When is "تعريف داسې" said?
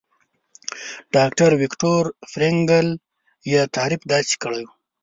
3.75-4.33